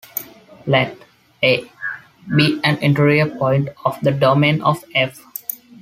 Let 0.65 0.97
"a" 1.43 1.63
be 2.35 2.59
an 2.63 2.77
interior 2.79 3.29
point 3.29 3.69
of 3.85 4.01
the 4.01 4.09
domain 4.11 4.59
of 4.63 4.83
"f". 4.95 5.21